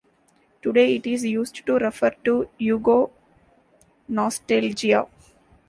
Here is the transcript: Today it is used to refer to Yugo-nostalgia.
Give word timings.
Today 0.63 0.95
it 0.95 1.05
is 1.05 1.25
used 1.25 1.63
to 1.67 1.73
refer 1.77 2.09
to 2.23 2.49
Yugo-nostalgia. 2.59 5.07